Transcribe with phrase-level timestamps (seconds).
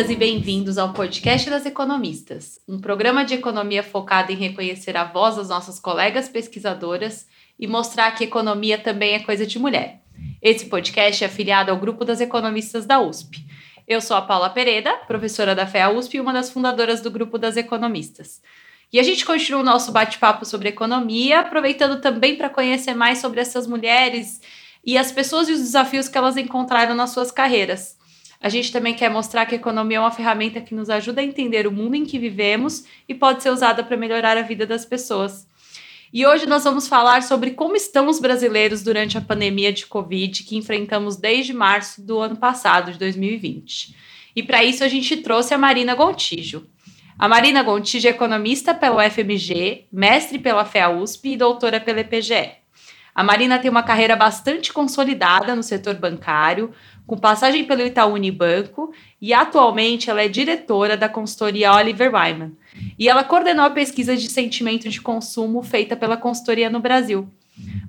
[0.00, 5.04] Bem-vindas e bem-vindos ao podcast das economistas, um programa de economia focado em reconhecer a
[5.04, 7.26] voz das nossas colegas pesquisadoras
[7.58, 10.00] e mostrar que economia também é coisa de mulher.
[10.40, 13.44] Esse podcast é afiliado ao grupo das economistas da USP.
[13.86, 17.36] Eu sou a Paula Pereira, professora da FEA USP e uma das fundadoras do grupo
[17.36, 18.40] das economistas.
[18.90, 23.40] E a gente continua o nosso bate-papo sobre economia, aproveitando também para conhecer mais sobre
[23.40, 24.40] essas mulheres
[24.82, 27.99] e as pessoas e os desafios que elas encontraram nas suas carreiras.
[28.40, 31.24] A gente também quer mostrar que a economia é uma ferramenta que nos ajuda a
[31.24, 34.86] entender o mundo em que vivemos e pode ser usada para melhorar a vida das
[34.86, 35.46] pessoas.
[36.12, 40.42] E hoje nós vamos falar sobre como estão os brasileiros durante a pandemia de Covid
[40.42, 43.94] que enfrentamos desde março do ano passado, de 2020.
[44.34, 46.66] E para isso a gente trouxe a Marina Gontijo.
[47.18, 52.59] A Marina Gontijo é economista pela UFMG, mestre pela FEA USP e doutora pela EPGE.
[53.14, 56.72] A Marina tem uma carreira bastante consolidada no setor bancário,
[57.06, 62.52] com passagem pelo Itaú Unibanco e atualmente ela é diretora da consultoria Oliver Wyman.
[62.98, 67.28] E ela coordenou a pesquisa de sentimento de consumo feita pela consultoria no Brasil.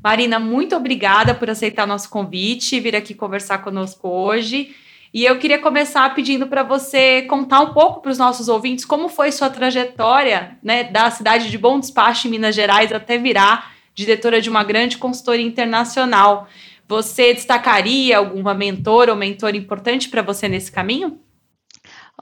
[0.03, 4.75] Marina, muito obrigada por aceitar nosso convite e vir aqui conversar conosco hoje.
[5.13, 9.09] E eu queria começar pedindo para você contar um pouco para os nossos ouvintes como
[9.09, 14.41] foi sua trajetória né, da cidade de Bom Despacho, em Minas Gerais, até virar diretora
[14.41, 16.47] de uma grande consultoria internacional.
[16.87, 21.19] Você destacaria alguma mentora ou mentor importante para você nesse caminho?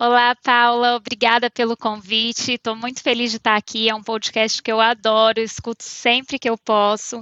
[0.02, 2.54] Olá, Paula, obrigada pelo convite.
[2.54, 3.90] Estou muito feliz de estar aqui.
[3.90, 7.22] É um podcast que eu adoro, escuto sempre que eu posso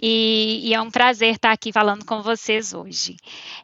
[0.00, 3.16] e, e é um prazer estar aqui falando com vocês hoje.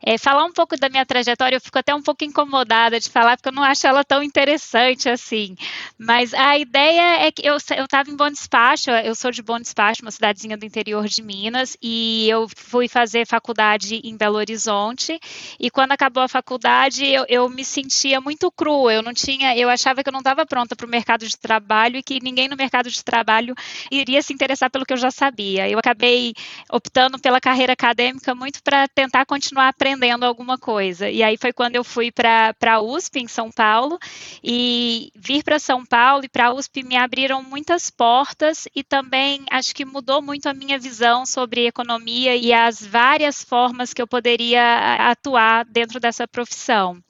[0.03, 3.37] É, falar um pouco da minha trajetória, eu fico até um pouco incomodada de falar,
[3.37, 5.55] porque eu não acho ela tão interessante assim.
[5.99, 10.03] Mas a ideia é que eu estava em Bom Despacho, eu sou de Bom Despacho,
[10.03, 15.21] uma cidadezinha do interior de Minas, e eu fui fazer faculdade em Belo Horizonte.
[15.59, 18.95] E quando acabou a faculdade, eu, eu me sentia muito muito crua.
[18.95, 21.99] Eu não tinha, eu achava que eu não estava pronta para o mercado de trabalho
[21.99, 23.55] e que ninguém no mercado de trabalho
[23.91, 25.69] iria se interessar pelo que eu já sabia.
[25.69, 26.33] Eu acabei
[26.73, 31.11] optando pela carreira acadêmica muito para tentar continuar aprendendo alguma coisa.
[31.11, 33.99] E aí foi quando eu fui para a USP em São Paulo
[34.43, 39.45] e vir para São Paulo e para a USP me abriram muitas portas e também
[39.51, 44.07] acho que mudou muito a minha visão sobre economia e as várias formas que eu
[44.07, 47.03] poderia atuar dentro dessa profissão.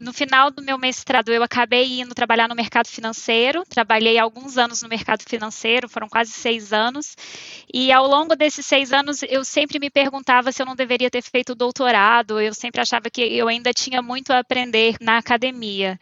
[0.00, 3.64] No final do meu mestrado, eu acabei indo trabalhar no mercado financeiro.
[3.68, 7.16] Trabalhei alguns anos no mercado financeiro, foram quase seis anos.
[7.72, 11.22] E ao longo desses seis anos, eu sempre me perguntava se eu não deveria ter
[11.22, 12.40] feito doutorado.
[12.40, 15.98] Eu sempre achava que eu ainda tinha muito a aprender na academia.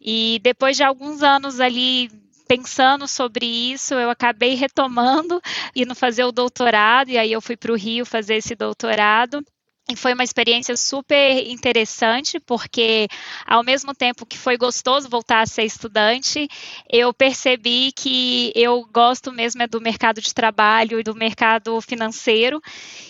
[0.00, 2.08] E depois de alguns anos ali
[2.46, 5.40] pensando sobre isso, eu acabei retomando,
[5.74, 9.44] indo fazer o doutorado, e aí eu fui para o Rio fazer esse doutorado.
[9.90, 13.08] E foi uma experiência super interessante, porque
[13.44, 16.48] ao mesmo tempo que foi gostoso voltar a ser estudante,
[16.88, 22.62] eu percebi que eu gosto mesmo é do mercado de trabalho e do mercado financeiro.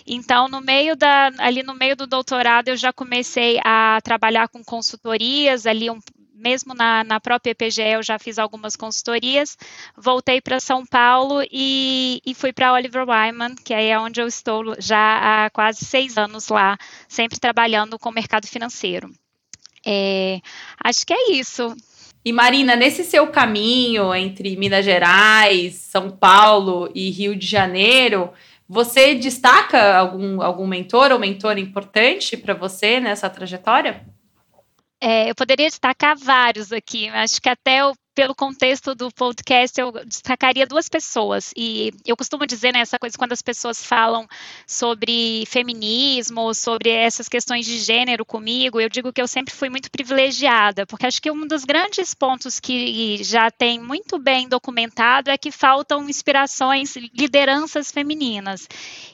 [0.07, 4.65] Então, no meio da, ali no meio do doutorado, eu já comecei a trabalhar com
[4.65, 6.01] consultorias, ali um,
[6.41, 9.57] mesmo na, na própria EPGE eu já fiz algumas consultorias,
[9.97, 14.75] voltei para São Paulo e, e fui para Oliver Wyman, que é onde eu estou
[14.81, 16.79] já há quase seis anos lá,
[17.09, 19.11] sempre trabalhando com o mercado financeiro.
[19.87, 20.41] É,
[20.83, 21.75] acho que é isso.
[22.25, 28.31] E Marina, nesse seu caminho entre Minas Gerais, São Paulo e Rio de Janeiro,
[28.69, 34.07] você destaca algum, algum mentor ou mentora importante para você nessa trajetória?
[35.01, 39.93] É, eu poderia destacar vários aqui, acho que até o, pelo contexto do podcast eu
[40.05, 41.55] destacaria duas pessoas.
[41.57, 44.29] E eu costumo dizer nessa né, coisa quando as pessoas falam
[44.67, 49.91] sobre feminismo, sobre essas questões de gênero comigo, eu digo que eu sempre fui muito
[49.91, 55.39] privilegiada, porque acho que um dos grandes pontos que já tem muito bem documentado é
[55.39, 58.69] que faltam inspirações, lideranças femininas.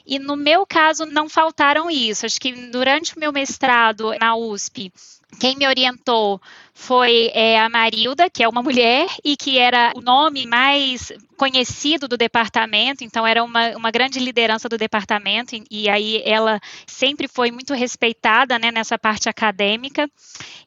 [0.05, 2.25] E no meu caso não faltaram isso.
[2.25, 4.91] Acho que durante o meu mestrado na USP,
[5.39, 6.41] quem me orientou
[6.73, 12.07] foi é, a Marilda, que é uma mulher e que era o nome mais conhecido
[12.07, 17.27] do departamento, então era uma, uma grande liderança do departamento, e, e aí ela sempre
[17.27, 20.09] foi muito respeitada né, nessa parte acadêmica.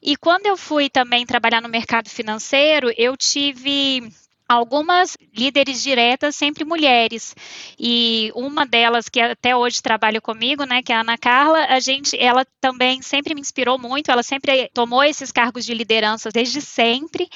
[0.01, 4.11] E quando eu fui também trabalhar no mercado financeiro, eu tive
[4.51, 7.33] algumas líderes diretas sempre mulheres
[7.79, 11.79] e uma delas que até hoje trabalha comigo, né, que é a Ana Carla, a
[11.79, 16.61] gente, ela também sempre me inspirou muito, ela sempre tomou esses cargos de liderança desde
[16.61, 17.29] sempre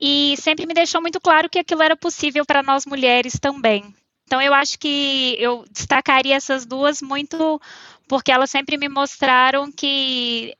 [0.00, 3.94] e sempre me deixou muito claro que aquilo era possível para nós mulheres também.
[4.26, 7.60] Então eu acho que eu destacaria essas duas muito
[8.08, 10.56] porque elas sempre me mostraram que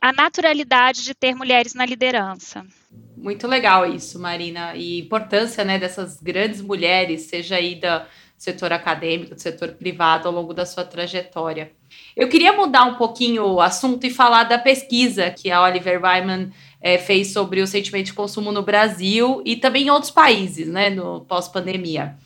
[0.00, 2.64] a naturalidade de ter mulheres na liderança.
[3.22, 4.74] Muito legal isso, Marina.
[4.74, 7.86] E importância né, dessas grandes mulheres, seja aí do
[8.36, 11.70] setor acadêmico, do setor privado, ao longo da sua trajetória.
[12.16, 16.50] Eu queria mudar um pouquinho o assunto e falar da pesquisa que a Oliver Wyman
[16.80, 20.90] é, fez sobre o sentimento de consumo no Brasil e também em outros países, né,
[20.90, 22.16] no pós-pandemia.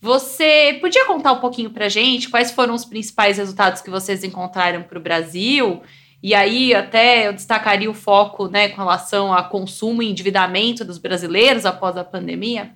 [0.00, 4.84] Você podia contar um pouquinho para gente quais foram os principais resultados que vocês encontraram
[4.84, 5.82] para o Brasil?
[6.22, 10.98] E aí, até eu destacaria o foco né, com relação a consumo e endividamento dos
[10.98, 12.74] brasileiros após a pandemia.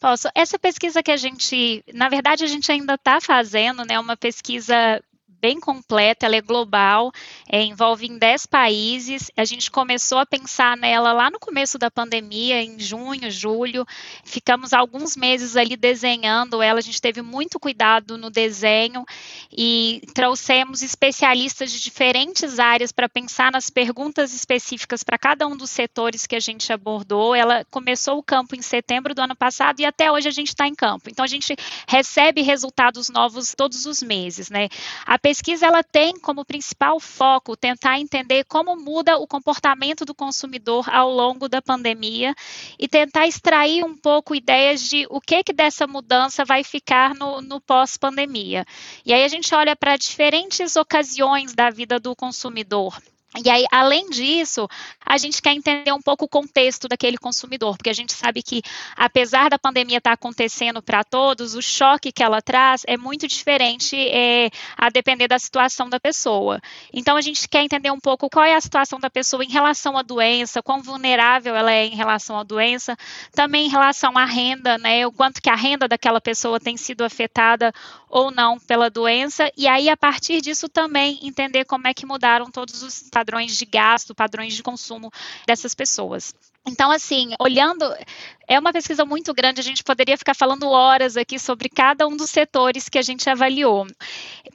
[0.00, 0.28] Posso.
[0.34, 5.02] Essa pesquisa que a gente, na verdade, a gente ainda está fazendo, né, uma pesquisa
[5.42, 7.10] bem completa, ela é global,
[7.50, 9.28] é, envolve em 10 países.
[9.36, 13.84] A gente começou a pensar nela lá no começo da pandemia, em junho, julho.
[14.24, 19.04] Ficamos alguns meses ali desenhando ela, a gente teve muito cuidado no desenho
[19.50, 25.70] e trouxemos especialistas de diferentes áreas para pensar nas perguntas específicas para cada um dos
[25.70, 27.34] setores que a gente abordou.
[27.34, 30.68] Ela começou o campo em setembro do ano passado e até hoje a gente está
[30.68, 31.10] em campo.
[31.10, 31.56] Então a gente
[31.88, 34.68] recebe resultados novos todos os meses, né?
[35.04, 40.84] A pesquisa ela tem como principal foco tentar entender como muda o comportamento do consumidor
[40.90, 42.34] ao longo da pandemia
[42.78, 47.40] e tentar extrair um pouco ideias de o que que dessa mudança vai ficar no,
[47.40, 48.66] no pós-pandemia.
[49.06, 53.00] E aí a gente olha para diferentes ocasiões da vida do consumidor.
[53.34, 54.68] E aí, além disso,
[55.04, 58.60] a gente quer entender um pouco o contexto daquele consumidor, porque a gente sabe que,
[58.94, 63.96] apesar da pandemia estar acontecendo para todos, o choque que ela traz é muito diferente
[63.96, 66.60] é, a depender da situação da pessoa.
[66.92, 69.96] Então, a gente quer entender um pouco qual é a situação da pessoa em relação
[69.96, 72.94] à doença, quão vulnerável ela é em relação à doença,
[73.34, 77.02] também em relação à renda, né, o quanto que a renda daquela pessoa tem sido
[77.02, 77.72] afetada
[78.10, 82.50] ou não pela doença, e aí, a partir disso, também entender como é que mudaram
[82.50, 85.10] todos os padrões de gasto, padrões de consumo
[85.46, 86.34] dessas pessoas.
[86.66, 87.84] Então, assim, olhando,
[88.46, 92.16] é uma pesquisa muito grande, a gente poderia ficar falando horas aqui sobre cada um
[92.16, 93.86] dos setores que a gente avaliou.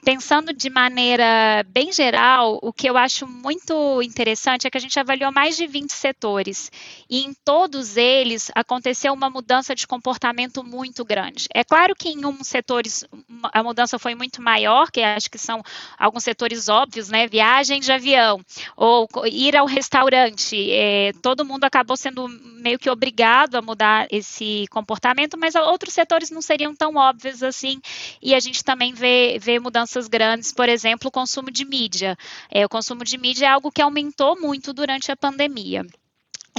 [0.04, 4.98] Pensando de maneira bem geral, o que eu acho muito interessante é que a gente
[4.98, 6.70] avaliou mais de 20 setores
[7.10, 11.46] e em todos eles aconteceu uma mudança de comportamento muito grande.
[11.52, 13.04] É claro que em um setores
[13.52, 15.62] a mudança foi muito maior, que acho que são
[15.98, 17.26] alguns setores óbvios, né?
[17.26, 18.40] Viagem de avião
[18.76, 20.70] ou ir ao restaurante.
[20.70, 26.30] É, todo mundo acabou sendo meio que obrigado a mudar esse comportamento, mas outros setores
[26.30, 27.80] não seriam tão óbvios assim,
[28.22, 32.16] e a gente também vê, vê mudanças grandes, por exemplo, o consumo de mídia.
[32.50, 35.84] É, o consumo de mídia é algo que aumentou muito durante a pandemia.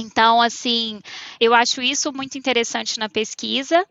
[0.00, 1.00] Então, assim,
[1.38, 3.84] eu acho isso muito interessante na pesquisa.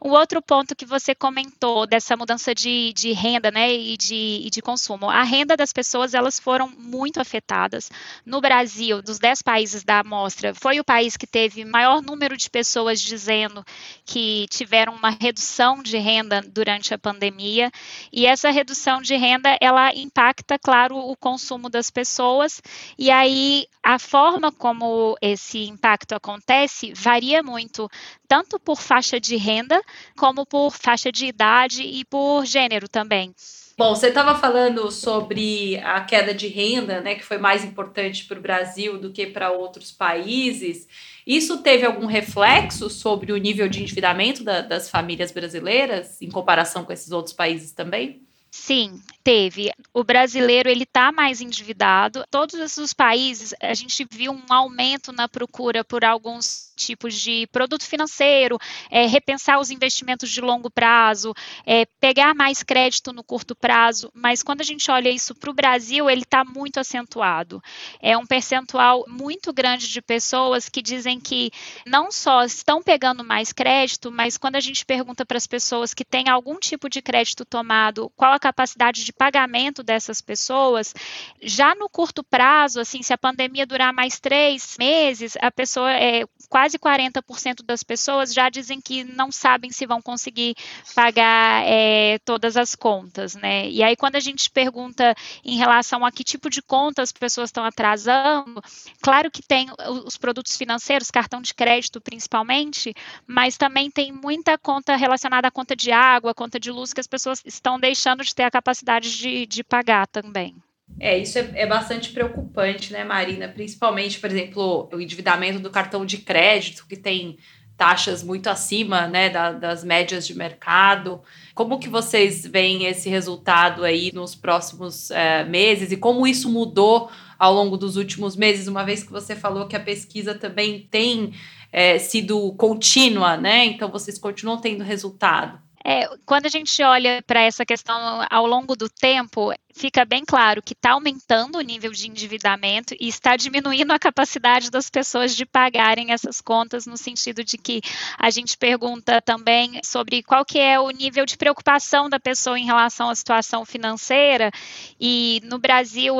[0.00, 4.50] O outro ponto que você comentou dessa mudança de, de renda, né, e de, e
[4.50, 5.10] de consumo.
[5.10, 7.90] A renda das pessoas, elas foram muito afetadas.
[8.24, 12.48] No Brasil, dos 10 países da amostra, foi o país que teve maior número de
[12.48, 13.64] pessoas dizendo
[14.04, 17.70] que tiveram uma redução de renda durante a pandemia.
[18.12, 22.62] E essa redução de renda, ela impacta, claro, o consumo das pessoas.
[22.98, 27.88] E aí, a forma como esse esse impacto acontece varia muito,
[28.28, 29.80] tanto por faixa de renda,
[30.16, 33.34] como por faixa de idade e por gênero também.
[33.78, 38.38] Bom, você estava falando sobre a queda de renda, né, que foi mais importante para
[38.38, 40.88] o Brasil do que para outros países.
[41.26, 46.84] Isso teve algum reflexo sobre o nível de endividamento da, das famílias brasileiras em comparação
[46.84, 48.22] com esses outros países também?
[48.50, 49.72] Sim, teve.
[49.92, 52.24] O brasileiro ele está mais endividado.
[52.30, 57.82] Todos esses países a gente viu um aumento na procura por alguns tipos de produto
[57.82, 58.58] financeiro,
[58.90, 64.12] é, repensar os investimentos de longo prazo, é, pegar mais crédito no curto prazo.
[64.14, 67.60] Mas quando a gente olha isso para o Brasil, ele está muito acentuado.
[68.00, 71.50] É um percentual muito grande de pessoas que dizem que
[71.84, 76.04] não só estão pegando mais crédito, mas quando a gente pergunta para as pessoas que
[76.04, 80.94] têm algum tipo de crédito tomado, qual a capacidade de pagamento dessas pessoas,
[81.42, 86.24] já no curto prazo, assim, se a pandemia durar mais três meses, a pessoa é
[86.48, 90.54] quase 40% das pessoas já dizem que não sabem se vão conseguir
[90.94, 93.68] pagar é, todas as contas, né?
[93.68, 97.48] E aí, quando a gente pergunta em relação a que tipo de contas as pessoas
[97.48, 98.62] estão atrasando,
[99.00, 99.68] claro que tem
[100.04, 102.94] os produtos financeiros, cartão de crédito principalmente,
[103.26, 107.06] mas também tem muita conta relacionada à conta de água, conta de luz, que as
[107.06, 110.54] pessoas estão deixando de ter a capacidade de, de pagar também.
[111.00, 113.48] É, isso é, é, bastante preocupante, né, Marina?
[113.48, 117.36] Principalmente, por exemplo, o endividamento do cartão de crédito, que tem
[117.76, 121.20] taxas muito acima né, da, das médias de mercado.
[121.54, 127.10] Como que vocês veem esse resultado aí nos próximos é, meses e como isso mudou
[127.38, 131.34] ao longo dos últimos meses, uma vez que você falou que a pesquisa também tem
[131.70, 133.66] é, sido contínua, né?
[133.66, 135.65] Então vocês continuam tendo resultado.
[135.88, 140.60] É, quando a gente olha para essa questão ao longo do tempo, fica bem claro
[140.60, 145.46] que está aumentando o nível de endividamento e está diminuindo a capacidade das pessoas de
[145.46, 147.80] pagarem essas contas, no sentido de que
[148.18, 152.64] a gente pergunta também sobre qual que é o nível de preocupação da pessoa em
[152.64, 154.50] relação à situação financeira.
[154.98, 156.16] E no Brasil,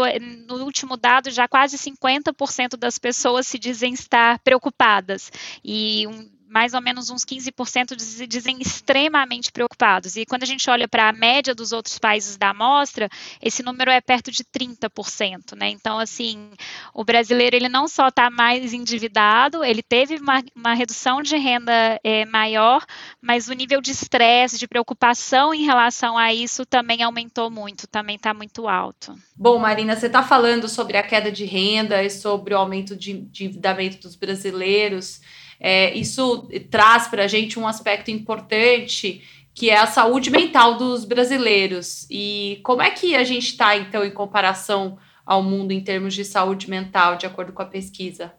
[0.46, 5.32] no último dado, já quase 50% das pessoas se dizem estar preocupadas.
[5.64, 10.16] E um mais ou menos uns 15% dizem extremamente preocupados.
[10.16, 13.08] E quando a gente olha para a média dos outros países da amostra,
[13.42, 15.68] esse número é perto de 30%, né?
[15.70, 16.50] Então, assim,
[16.94, 22.00] o brasileiro ele não só está mais endividado, ele teve uma, uma redução de renda
[22.02, 22.84] é, maior,
[23.20, 28.16] mas o nível de estresse, de preocupação em relação a isso também aumentou muito, também
[28.16, 29.14] está muito alto.
[29.34, 33.12] Bom, Marina, você está falando sobre a queda de renda e sobre o aumento de
[33.12, 35.20] endividamento dos brasileiros.
[35.58, 39.22] É, isso traz para a gente um aspecto importante
[39.56, 42.06] que é a saúde mental dos brasileiros.
[42.10, 46.26] E como é que a gente está, então, em comparação ao mundo em termos de
[46.26, 48.34] saúde mental, de acordo com a pesquisa?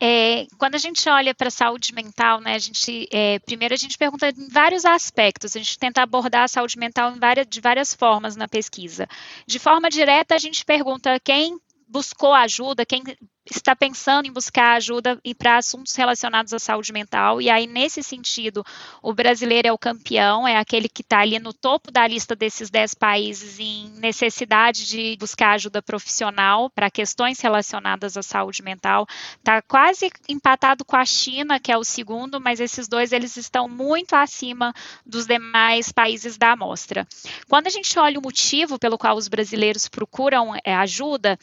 [0.00, 3.76] É, quando a gente olha para a saúde mental, né, a gente, é, primeiro a
[3.76, 7.94] gente pergunta em vários aspectos, a gente tenta abordar a saúde mental várias, de várias
[7.94, 9.06] formas na pesquisa.
[9.46, 13.04] De forma direta, a gente pergunta quem buscou ajuda, quem
[13.50, 17.40] está pensando em buscar ajuda para assuntos relacionados à saúde mental.
[17.40, 18.64] E aí, nesse sentido,
[19.02, 22.70] o brasileiro é o campeão, é aquele que está ali no topo da lista desses
[22.70, 29.06] 10 países em necessidade de buscar ajuda profissional para questões relacionadas à saúde mental.
[29.38, 33.68] Está quase empatado com a China, que é o segundo, mas esses dois eles estão
[33.68, 34.72] muito acima
[35.04, 37.06] dos demais países da amostra.
[37.48, 41.36] Quando a gente olha o motivo pelo qual os brasileiros procuram é, ajuda,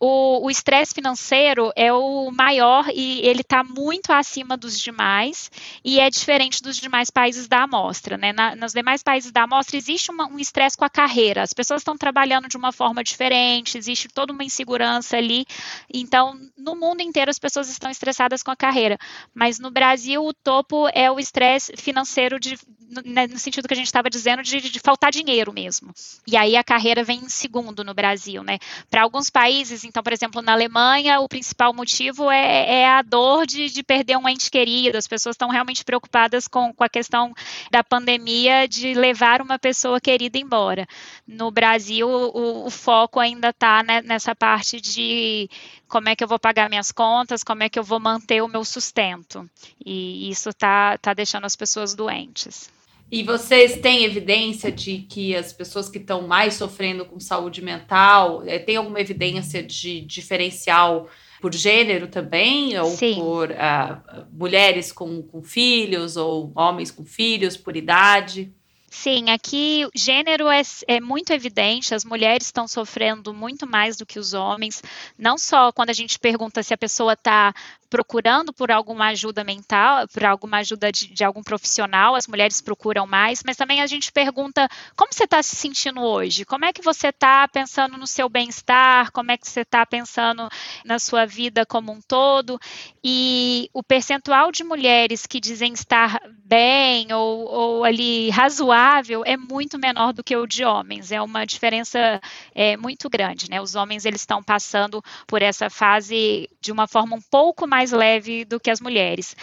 [0.00, 5.50] o estresse financeiro brasileiro é o maior e ele está muito acima dos demais
[5.84, 8.16] e é diferente dos demais países da amostra.
[8.16, 8.32] Né?
[8.32, 11.80] Na, nos demais países da amostra existe uma, um estresse com a carreira, as pessoas
[11.80, 15.44] estão trabalhando de uma forma diferente, existe toda uma insegurança ali.
[15.92, 18.96] Então, no mundo inteiro as pessoas estão estressadas com a carreira,
[19.34, 22.56] mas no Brasil o topo é o estresse financeiro de,
[22.88, 25.92] no, né, no, sentido que a gente estava dizendo de, de, faltar dinheiro mesmo.
[26.26, 28.58] E aí a carreira vem em segundo no Brasil, né?
[28.90, 33.46] Para alguns países, então, por exemplo, na Alemanha, o principal motivo é, é a dor
[33.46, 34.98] de, de, perder um ente querido.
[34.98, 37.32] As pessoas estão realmente preocupadas com, com a questão
[37.70, 40.86] da pandemia de levar uma pessoa querida embora.
[41.26, 45.48] No Brasil, o, o foco ainda está né, nessa parte de
[45.88, 48.48] como é que eu vou pagar minhas contas, como é que eu vou manter o
[48.48, 49.48] meu sustento.
[49.82, 52.70] E isso está tá deixando as pessoas doentes.
[53.12, 58.42] E vocês têm evidência de que as pessoas que estão mais sofrendo com saúde mental,
[58.46, 62.74] é, tem alguma evidência de diferencial por gênero também?
[62.78, 63.16] Ou Sim.
[63.16, 68.50] por uh, mulheres com, com filhos, ou homens com filhos, por idade?
[68.94, 74.18] Sim, aqui gênero é, é, muito evidente, as mulheres estão sofrendo muito mais do que
[74.18, 74.82] os homens,
[75.18, 77.54] não só quando a gente pergunta se a pessoa está
[77.88, 83.06] procurando por alguma ajuda mental, por alguma ajuda de, de algum profissional, as mulheres procuram
[83.06, 86.82] mais, mas também a gente pergunta como você está se sentindo hoje, como é que
[86.82, 90.48] você está pensando no seu bem-estar, como é que você está pensando
[90.84, 92.58] na sua vida como um todo,
[93.02, 98.81] e o percentual de mulheres que dizem estar bem ou, ou ali razoável
[99.24, 102.20] é muito menor do que o de homens, é uma diferença
[102.54, 103.60] é, muito grande, né?
[103.60, 108.44] Os homens eles estão passando por essa fase de uma forma um pouco mais leve
[108.44, 109.36] do que as mulheres.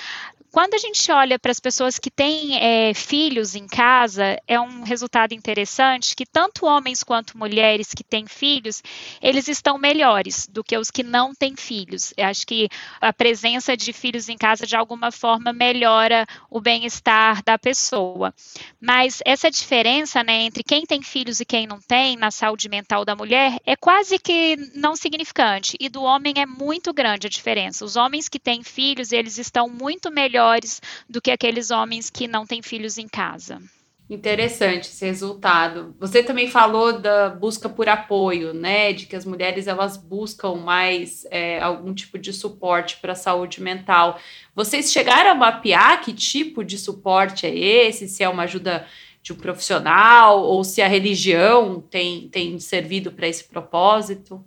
[0.51, 4.81] Quando a gente olha para as pessoas que têm é, filhos em casa, é um
[4.81, 8.81] resultado interessante que tanto homens quanto mulheres que têm filhos,
[9.21, 12.11] eles estão melhores do que os que não têm filhos.
[12.17, 12.67] Eu acho que
[12.99, 18.33] a presença de filhos em casa, de alguma forma, melhora o bem-estar da pessoa.
[18.81, 23.05] Mas essa diferença né, entre quem tem filhos e quem não tem na saúde mental
[23.05, 25.77] da mulher é quase que não significante.
[25.79, 27.85] E do homem é muito grande a diferença.
[27.85, 32.27] Os homens que têm filhos, eles estão muito melhores melhores do que aqueles homens que
[32.27, 33.61] não têm filhos em casa.
[34.09, 35.95] Interessante esse resultado.
[35.99, 38.91] Você também falou da busca por apoio, né?
[38.91, 43.61] De que as mulheres elas buscam mais é, algum tipo de suporte para a saúde
[43.61, 44.19] mental.
[44.55, 48.07] Vocês chegaram a mapear que tipo de suporte é esse?
[48.07, 48.87] Se é uma ajuda
[49.21, 54.43] de um profissional ou se a religião tem, tem servido para esse propósito?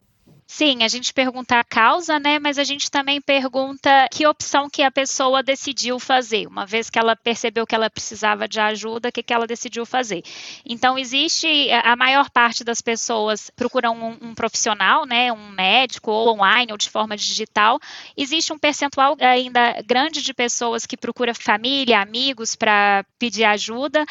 [0.46, 2.38] Sim, a gente pergunta a causa, né?
[2.38, 6.46] Mas a gente também pergunta que opção que a pessoa decidiu fazer.
[6.46, 9.86] Uma vez que ela percebeu que ela precisava de ajuda, o que, que ela decidiu
[9.86, 10.22] fazer.
[10.66, 15.32] Então, existe a maior parte das pessoas procuram um, um profissional, né?
[15.32, 17.80] Um médico, ou online, ou de forma digital.
[18.14, 24.04] Existe um percentual ainda grande de pessoas que procura família, amigos para pedir ajuda.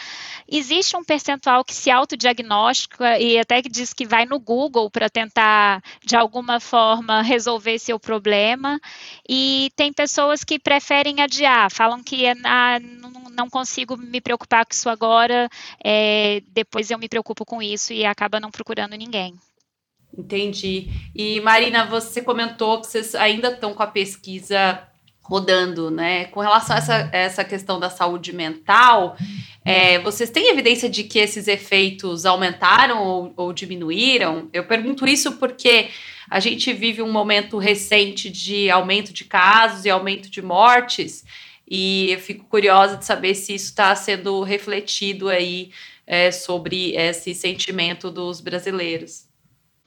[0.48, 5.10] Existe um percentual que se autodiagnostica e até que diz que vai no Google para
[5.10, 8.80] tentar de alguma forma resolver seu problema.
[9.28, 12.80] E tem pessoas que preferem adiar, falam que ah,
[13.32, 15.50] não consigo me preocupar com isso agora,
[15.84, 19.34] é, depois eu me preocupo com isso e acaba não procurando ninguém.
[20.18, 20.90] Entendi.
[21.16, 24.86] E Marina, você comentou que vocês ainda estão com a pesquisa
[25.22, 26.26] rodando, né?
[26.26, 29.16] Com relação a essa, essa questão da saúde mental,
[29.64, 34.50] é, vocês têm evidência de que esses efeitos aumentaram ou, ou diminuíram?
[34.52, 35.90] Eu pergunto isso porque
[36.30, 41.24] a gente vive um momento recente de aumento de casos e aumento de mortes,
[41.70, 45.72] e eu fico curiosa de saber se isso está sendo refletido aí
[46.06, 49.31] é, sobre esse sentimento dos brasileiros.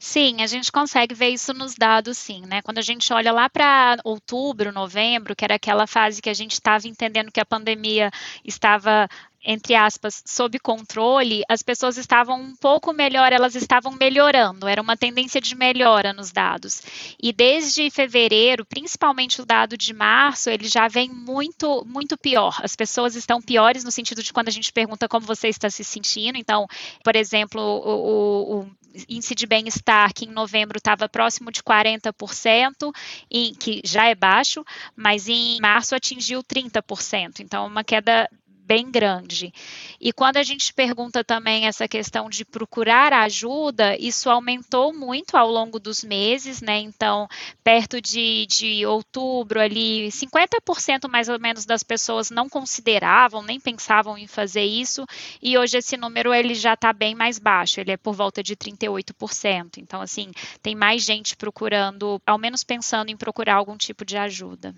[0.06, 2.60] Sim, a gente consegue ver isso nos dados, sim, né?
[2.60, 6.52] Quando a gente olha lá para outubro, novembro, que era aquela fase que a gente
[6.52, 8.10] estava entendendo que a pandemia
[8.44, 9.08] estava
[9.44, 14.96] entre aspas, sob controle, as pessoas estavam um pouco melhor, elas estavam melhorando, era uma
[14.96, 16.82] tendência de melhora nos dados.
[17.22, 22.58] E desde fevereiro, principalmente o dado de março, ele já vem muito, muito pior.
[22.62, 25.84] As pessoas estão piores no sentido de quando a gente pergunta como você está se
[25.84, 26.38] sentindo.
[26.38, 26.66] Então,
[27.02, 28.70] por exemplo, o, o
[29.08, 32.92] índice de bem-estar, que em novembro estava próximo de 40%,
[33.30, 34.64] em, que já é baixo,
[34.96, 37.40] mas em março atingiu 30%.
[37.40, 38.28] Então, uma queda
[38.64, 39.52] bem grande.
[40.00, 45.50] E quando a gente pergunta também essa questão de procurar ajuda, isso aumentou muito ao
[45.50, 46.78] longo dos meses, né?
[46.78, 47.28] Então,
[47.62, 54.16] perto de, de outubro ali, 50% mais ou menos das pessoas não consideravam, nem pensavam
[54.16, 55.04] em fazer isso,
[55.42, 58.56] e hoje esse número ele já está bem mais baixo, ele é por volta de
[58.56, 59.78] 38%.
[59.78, 60.30] Então, assim,
[60.62, 64.74] tem mais gente procurando, ao menos pensando em procurar algum tipo de ajuda.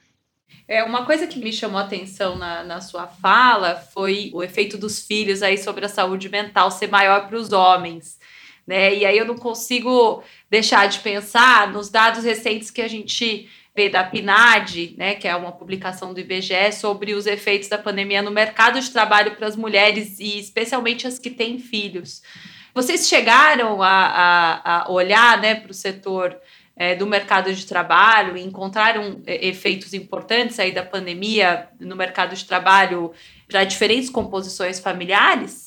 [0.68, 4.76] É, uma coisa que me chamou a atenção na, na sua fala foi o efeito
[4.76, 8.18] dos filhos aí sobre a saúde mental ser maior para os homens.
[8.66, 8.96] Né?
[8.96, 13.88] E aí eu não consigo deixar de pensar nos dados recentes que a gente vê
[13.90, 18.30] da PNAD, né, que é uma publicação do IBGE, sobre os efeitos da pandemia no
[18.30, 22.22] mercado de trabalho para as mulheres e especialmente as que têm filhos.
[22.74, 26.36] Vocês chegaram a, a, a olhar né, para o setor
[26.76, 32.36] é, do mercado de trabalho e encontraram é, efeitos importantes aí da pandemia no mercado
[32.36, 33.12] de trabalho
[33.48, 35.65] para diferentes composições familiares?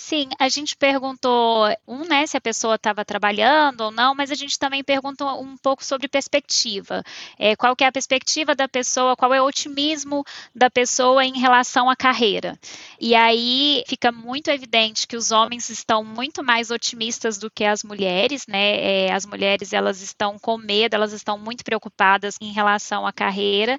[0.00, 4.34] Sim, a gente perguntou, um, né, se a pessoa estava trabalhando ou não, mas a
[4.36, 7.02] gente também pergunta um pouco sobre perspectiva.
[7.36, 11.36] É, qual que é a perspectiva da pessoa, qual é o otimismo da pessoa em
[11.40, 12.56] relação à carreira.
[13.00, 17.82] E aí fica muito evidente que os homens estão muito mais otimistas do que as
[17.82, 19.06] mulheres, né?
[19.08, 23.76] É, as mulheres, elas estão com medo, elas estão muito preocupadas em relação à carreira.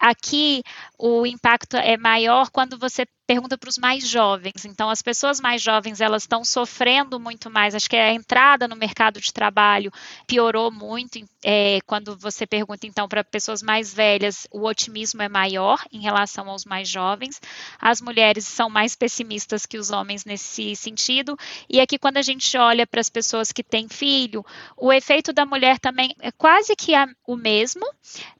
[0.00, 0.62] Aqui,
[0.98, 4.64] o impacto é maior quando você pergunta para os mais jovens.
[4.64, 7.74] Então, as pessoas mais jovens elas estão sofrendo muito mais.
[7.74, 9.92] Acho que a entrada no mercado de trabalho
[10.26, 11.18] piorou muito.
[11.44, 16.48] É, quando você pergunta então para pessoas mais velhas, o otimismo é maior em relação
[16.48, 17.38] aos mais jovens.
[17.78, 21.36] As mulheres são mais pessimistas que os homens nesse sentido.
[21.68, 24.42] E aqui quando a gente olha para as pessoas que têm filho,
[24.74, 26.92] o efeito da mulher também é quase que
[27.26, 27.84] o mesmo,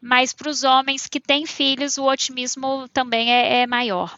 [0.01, 4.17] mas para os homens que têm filhos, o otimismo também é, é maior.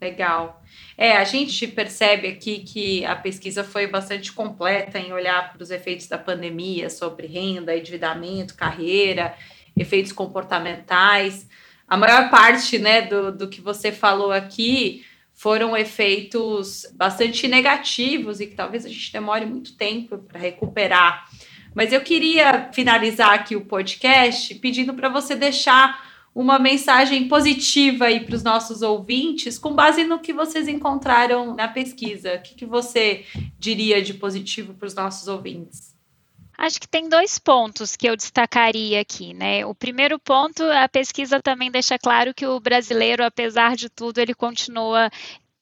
[0.00, 0.62] Legal.
[0.96, 5.70] É, a gente percebe aqui que a pesquisa foi bastante completa em olhar para os
[5.70, 9.34] efeitos da pandemia sobre renda, endividamento, carreira,
[9.76, 11.46] efeitos comportamentais.
[11.86, 18.46] A maior parte né, do, do que você falou aqui foram efeitos bastante negativos e
[18.46, 21.26] que talvez a gente demore muito tempo para recuperar.
[21.74, 28.20] Mas eu queria finalizar aqui o podcast pedindo para você deixar uma mensagem positiva aí
[28.20, 32.36] para os nossos ouvintes, com base no que vocês encontraram na pesquisa.
[32.36, 33.24] O que, que você
[33.58, 35.94] diria de positivo para os nossos ouvintes?
[36.56, 39.64] Acho que tem dois pontos que eu destacaria aqui, né?
[39.64, 44.34] O primeiro ponto, a pesquisa também deixa claro que o brasileiro, apesar de tudo, ele
[44.34, 45.10] continua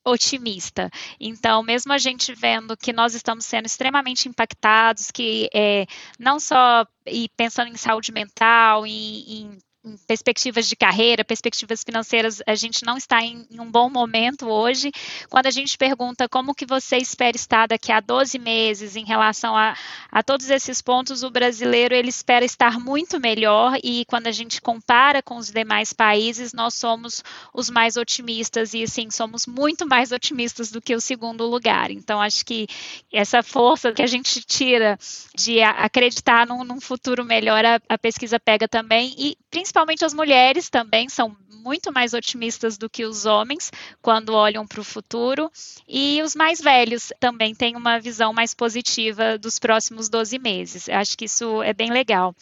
[0.05, 0.91] otimista.
[1.21, 5.87] Então, mesmo a gente vendo que nós estamos sendo extremamente impactados, que é,
[6.19, 9.59] não só e pensando em saúde mental, em, em
[10.07, 14.91] perspectivas de carreira, perspectivas financeiras, a gente não está em, em, um bom momento hoje.
[15.29, 19.57] Quando a gente pergunta como que você espera estar daqui a 12 meses em relação
[19.57, 19.77] a,
[20.11, 24.61] a todos esses pontos, o brasileiro ele espera estar muito melhor e quando a gente
[24.61, 27.23] compara com os demais países, nós somos
[27.55, 31.91] os mais otimistas e sim, somos muito mais otimistas do que o segundo lugar.
[31.91, 32.67] Então, acho que
[33.13, 34.99] essa força que a gente tira
[35.35, 40.69] de acreditar num, num futuro melhor, a, a pesquisa pega também e principalmente as mulheres
[40.69, 45.51] também são muito mais otimistas do que os homens quando olham para o futuro,
[45.87, 50.89] e os mais velhos também têm uma visão mais positiva dos próximos 12 meses.
[50.89, 52.35] Acho que isso é bem legal.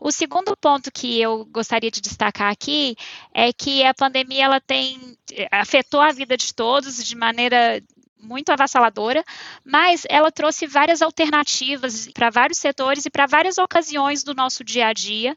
[0.00, 2.96] O segundo ponto que eu gostaria de destacar aqui
[3.32, 5.16] é que a pandemia ela tem
[5.50, 7.82] afetou a vida de todos de maneira
[8.22, 9.24] muito avassaladora,
[9.64, 14.86] mas ela trouxe várias alternativas para vários setores e para várias ocasiões do nosso dia
[14.86, 15.34] a dia.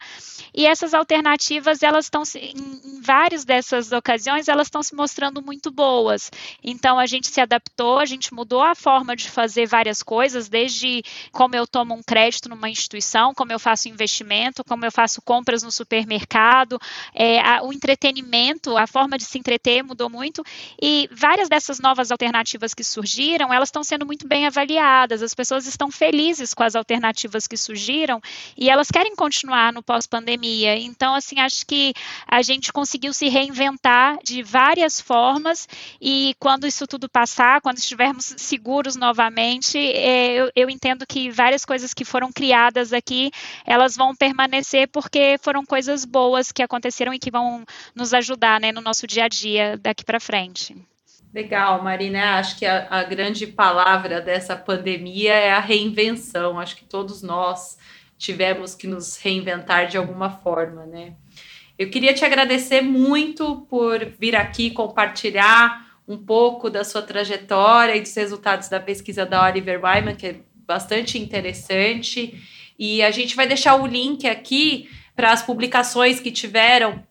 [0.54, 6.32] E essas alternativas, elas estão em, várias dessas ocasiões, elas estão se mostrando muito boas.
[6.64, 11.04] Então a gente se adaptou, a gente mudou a forma de fazer várias coisas, desde
[11.32, 15.64] como eu tomo um crédito numa instituição, como eu faço investimento, como eu faço compras
[15.64, 16.80] no supermercado,
[17.14, 20.44] é, a, o entretenimento, a forma de se entreter mudou muito
[20.82, 25.66] e várias dessas novas alternativas que surgiram, elas estão sendo muito bem avaliadas, as pessoas
[25.66, 28.22] estão felizes com as alternativas que surgiram
[28.58, 30.76] e elas querem continuar no pós-pandemia.
[30.78, 31.94] Então, assim, acho que
[32.28, 35.68] a gente conseguiu se reinventar de várias formas
[36.02, 41.66] e quando isso tudo passar, quando estivermos seguros novamente, é, eu, eu entendo que várias
[41.66, 43.32] coisas que foram criadas aqui,
[43.66, 48.72] elas vão permanecer porque foram coisas boas que aconteceram e que vão nos ajudar né,
[48.72, 50.76] no nosso dia a dia daqui para frente.
[51.36, 52.40] Legal, Marina.
[52.40, 56.58] Acho que a, a, grande palavra dessa pandemia é a reinvenção.
[56.58, 57.78] Acho que todos nós
[58.18, 61.16] tivemos que nos reinventar de alguma forma, né?
[61.78, 68.02] Eu queria te agradecer muito por vir aqui compartilhar um pouco da sua trajetória e
[68.02, 72.42] dos resultados da pesquisa da Oliver Wyman, que é bastante interessante.
[72.80, 77.04] E a gente vai deixar o link aqui para as publicações que tiveram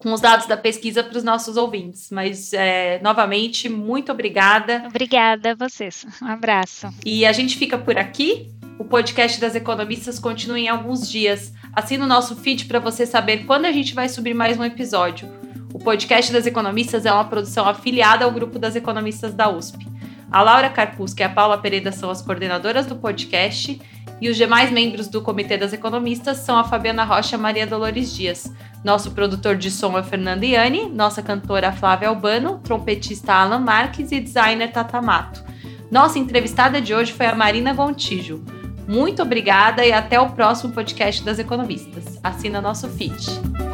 [0.00, 2.10] com os dados da pesquisa para os nossos ouvintes.
[2.10, 4.84] Mas, é, novamente, muito obrigada.
[4.86, 6.06] Obrigada a vocês.
[6.22, 6.88] Um abraço.
[7.04, 8.50] E a gente fica por aqui.
[8.78, 11.52] O podcast das economistas continua em alguns dias.
[11.74, 15.28] Assina o nosso feed para você saber quando a gente vai subir mais um episódio.
[15.72, 19.89] O podcast das economistas é uma produção afiliada ao grupo das economistas da USP.
[20.30, 23.80] A Laura Carpusca e a Paula Pereira são as coordenadoras do podcast
[24.20, 27.66] e os demais membros do Comitê das Economistas são a Fabiana Rocha e a Maria
[27.66, 28.52] Dolores Dias.
[28.84, 34.20] Nosso produtor de som é Fernando Iani, nossa cantora Flávia Albano, trompetista Alan Marques e
[34.20, 35.42] designer Tata Mato.
[35.90, 38.44] Nossa entrevistada de hoje foi a Marina Gontijo.
[38.86, 42.18] Muito obrigada e até o próximo podcast das economistas.
[42.22, 43.69] Assina nosso feed.